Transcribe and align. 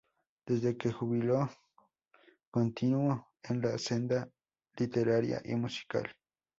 Desde 0.47 0.75
que 0.77 0.91
jubiló 0.91 1.47
continuó 2.49 3.29
en 3.43 3.61
la 3.61 3.77
senda 3.77 4.27
literaria 4.75 5.39
y 5.45 5.53
musical. 5.53 6.09